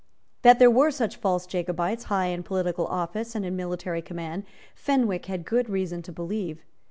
That 0.41 0.57
there 0.57 0.71
were 0.71 0.89
such 0.89 1.17
false 1.17 1.45
Jacobites, 1.45 2.05
high 2.05 2.25
in 2.29 2.41
political 2.41 2.87
office 2.87 3.35
and 3.35 3.45
in 3.45 3.55
military 3.55 4.01
command, 4.01 4.45
Fenwick 4.73 5.27
had 5.27 5.45
good 5.45 5.69
reason 5.69 6.01
to 6.01 6.11
believe. 6.11 6.63